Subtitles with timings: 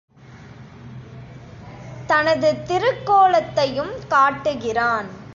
[2.07, 5.09] தனது திருக்கோலத்தையும் காட்டுகிறான்.